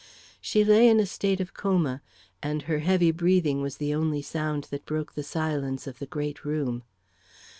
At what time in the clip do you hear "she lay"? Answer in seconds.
0.41-0.89